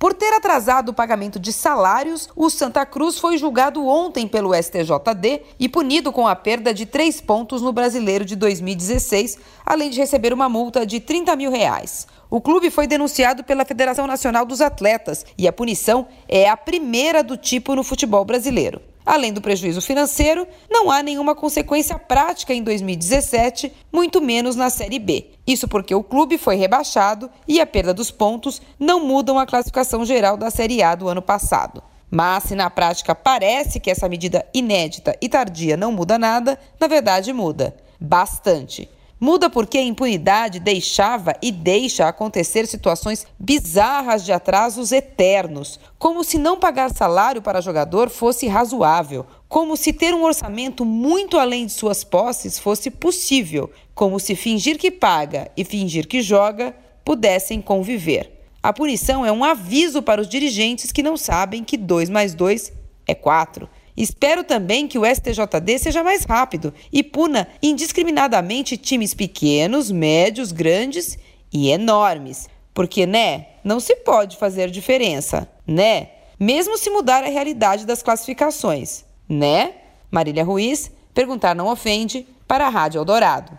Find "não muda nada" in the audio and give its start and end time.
35.76-36.58